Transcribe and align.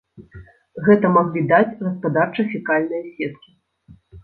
Гэта 0.87 1.11
маглі 1.17 1.43
даць 1.51 1.77
гаспадарча-фекальныя 1.85 3.03
сеткі. 3.13 3.49